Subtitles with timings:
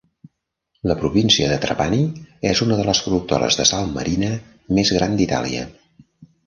[0.91, 2.01] La província de Trapani
[2.53, 4.35] és una de les productores de sal marina
[4.79, 5.73] més gran d'Itàlia.